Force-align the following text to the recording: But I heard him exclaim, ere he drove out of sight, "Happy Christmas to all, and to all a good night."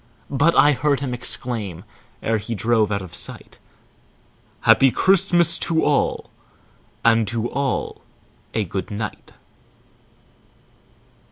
But 0.31 0.55
I 0.57 0.71
heard 0.71 0.99
him 1.01 1.13
exclaim, 1.13 1.83
ere 2.23 2.39
he 2.39 2.55
drove 2.55 2.91
out 2.91 3.03
of 3.03 3.13
sight, 3.13 3.59
"Happy 4.61 4.89
Christmas 4.89 5.59
to 5.59 5.83
all, 5.85 6.31
and 7.05 7.27
to 7.27 7.47
all 7.51 8.01
a 8.55 8.63
good 8.63 8.89
night." 8.89 9.33